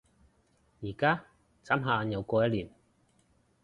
[0.81, 1.25] 而家？
[1.63, 2.71] 眨下眼又過一年